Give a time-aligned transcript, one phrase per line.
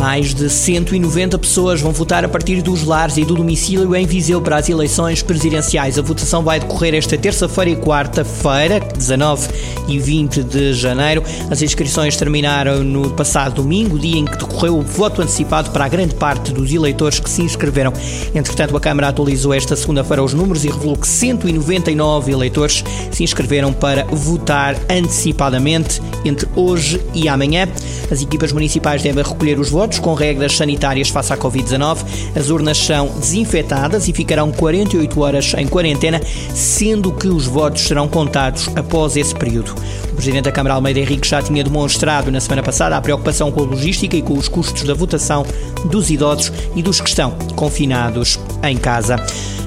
[0.00, 4.40] Mais de 190 pessoas vão votar a partir dos lares e do domicílio em Viseu
[4.40, 5.98] para as eleições presidenciais.
[5.98, 9.48] A votação vai decorrer esta terça-feira e quarta-feira, 19
[9.88, 11.22] e 20 de janeiro.
[11.50, 15.88] As inscrições terminaram no passado domingo, dia em que decorreu o voto antecipado para a
[15.88, 17.92] grande parte dos eleitores que se inscreveram.
[18.34, 23.70] Entretanto, a Câmara atualizou esta segunda-feira os números e revelou que 199 eleitores se inscreveram
[23.70, 27.68] para votar antecipadamente entre hoje e amanhã.
[28.10, 31.98] As equipas municipais devem recolher os votos com regras sanitárias face à Covid-19.
[32.36, 36.20] As urnas são desinfetadas e ficarão 48 horas em quarentena,
[36.54, 39.74] sendo que os votos serão contados após esse período.
[40.12, 43.62] O Presidente da Câmara Almeida Henrique já tinha demonstrado na semana passada a preocupação com
[43.62, 45.44] a logística e com os custos da votação
[45.86, 49.16] dos idosos e dos que estão confinados em casa.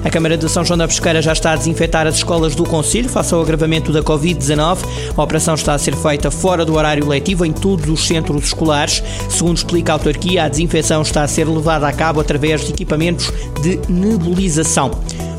[0.04, 3.08] A Câmara de São João da Pesqueira já está a desinfetar as escolas do Conselho
[3.08, 4.78] face ao agravamento da Covid-19.
[5.16, 9.02] A operação está a ser feita fora do horário letivo em todos os centros escolares.
[9.30, 13.32] Segundo explica a autarquia, a desinfecção está a ser levada a cabo através de equipamentos
[13.62, 14.90] de nebulização.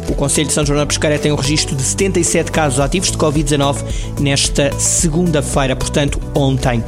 [0.09, 3.17] O Conselho de São João da Pesqueira tem um registro de 77 casos ativos de
[3.19, 3.83] Covid-19
[4.19, 6.83] nesta segunda-feira, portanto, ontem.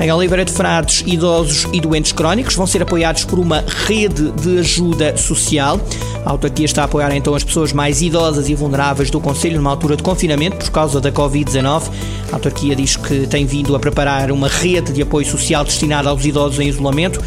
[0.00, 4.58] Em Oliveira de Frades, idosos e doentes crónicos vão ser apoiados por uma rede de
[4.58, 5.80] ajuda social.
[6.24, 9.70] A autarquia está a apoiar então as pessoas mais idosas e vulneráveis do Conselho numa
[9.70, 11.90] altura de confinamento por causa da Covid-19.
[12.30, 16.24] A autarquia diz que tem vindo a preparar uma rede de apoio social destinada aos
[16.24, 17.20] idosos em isolamento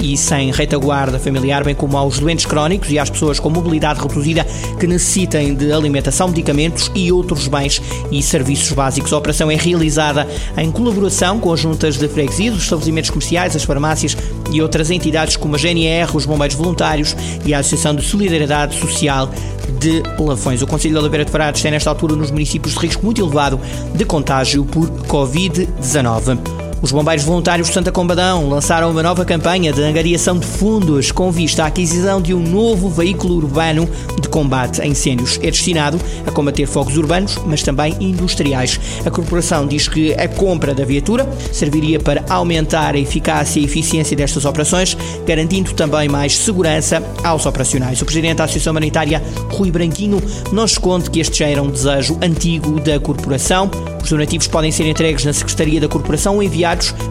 [0.00, 4.46] e sem retaguarda familiar, bem como aos doentes crónicos e às pessoas com mobilidade reduzida
[4.78, 9.12] que necessitem de alimentação, medicamentos e outros bens e serviços básicos.
[9.12, 10.26] A operação é realizada
[10.56, 14.16] em colaboração com as juntas de freguesia, os estabelecimentos comerciais, as farmácias
[14.52, 19.30] e outras entidades como a GNR, os Bombeiros Voluntários e a Associação de Solidariedade Social
[19.78, 20.62] de Lafões.
[20.62, 23.60] O Conselho de Oliveira de Frades tem nesta altura nos municípios de risco muito elevado
[23.94, 26.67] de contágio por Covid-19.
[26.80, 31.32] Os bombeiros voluntários de Santa Combadão lançaram uma nova campanha de angariação de fundos com
[31.32, 33.88] vista à aquisição de um novo veículo urbano
[34.20, 35.40] de combate a incêndios.
[35.42, 38.78] É destinado a combater fogos urbanos, mas também industriais.
[39.04, 44.16] A corporação diz que a compra da viatura serviria para aumentar a eficácia e eficiência
[44.16, 44.96] destas operações,
[45.26, 48.00] garantindo também mais segurança aos operacionais.
[48.00, 50.22] O presidente da Associação Humanitária, Rui Branquinho,
[50.52, 53.68] nos esconde que este já era um desejo antigo da corporação.
[54.00, 56.67] Os donativos podem ser entregues na Secretaria da Corporação ou enviados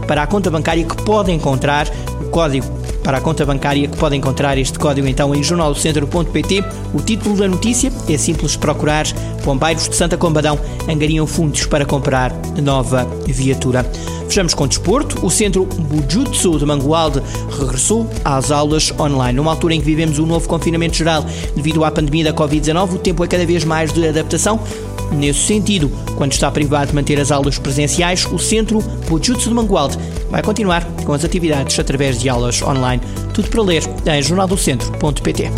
[0.08, 1.88] para a conta bancária que pode encontrar
[2.22, 6.62] o código para a conta bancária que pode encontrar este código então em jornaldocentro.pt.
[6.94, 9.06] O título da notícia é simples procurar
[9.46, 10.60] Bombeiros de Santa Combadão
[10.90, 13.90] angariam fundos para comprar nova viatura.
[14.28, 15.26] Fechamos com desporto.
[15.26, 17.22] O centro Bujutsu de Mangualde
[17.58, 19.38] regressou às aulas online.
[19.38, 21.26] Numa altura em que vivemos um novo confinamento geral
[21.56, 24.60] devido à pandemia da Covid-19, o tempo é cada vez mais de adaptação.
[25.12, 29.98] Nesse sentido, quando está privado de manter as aulas presenciais, o Centro Bujutsu de Mangualde
[30.30, 33.02] vai continuar com as atividades através de aulas online.
[33.34, 35.52] Tudo para ler em jornaldocentro.pt.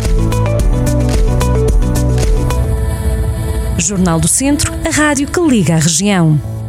[3.78, 6.59] Jornal do Centro, a rádio que liga a região.